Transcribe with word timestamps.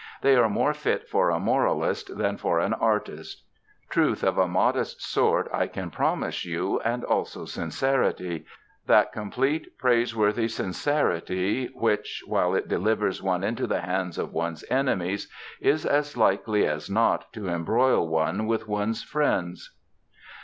They 0.23 0.35
are 0.35 0.49
more 0.49 0.73
fit 0.73 1.07
for 1.07 1.29
a 1.29 1.39
moralist 1.39 2.17
than 2.17 2.35
for 2.37 2.57
an 2.57 2.73
artist. 2.73 3.43
Truth 3.87 4.23
of 4.23 4.35
a 4.35 4.47
modest 4.47 4.99
sort 4.99 5.47
I 5.53 5.67
can 5.67 5.91
promise 5.91 6.43
you, 6.43 6.79
and 6.79 7.03
also 7.03 7.45
sincerity. 7.45 8.47
That 8.87 9.13
complete, 9.13 9.77
praiseworthy 9.77 10.47
sincerity 10.47 11.67
which, 11.67 12.23
while 12.25 12.55
it 12.55 12.67
delivers 12.67 13.21
one 13.21 13.43
into 13.43 13.67
the 13.67 13.81
hands 13.81 14.17
of 14.17 14.33
one's 14.33 14.63
enemies, 14.71 15.31
is 15.59 15.85
as 15.85 16.17
likely 16.17 16.65
as 16.65 16.89
not 16.89 17.31
to 17.33 17.49
embroil 17.49 18.07
one 18.07 18.47
with 18.47 18.67
one's 18.67 19.03
friends. 19.03 19.69